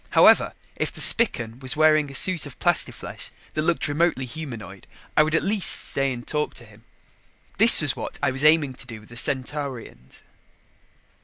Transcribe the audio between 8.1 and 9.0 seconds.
I was aiming to do